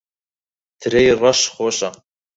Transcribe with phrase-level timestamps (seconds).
[0.79, 1.89] ترێی ڕەش خۆشە.